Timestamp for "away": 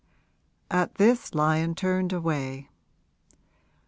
2.11-2.71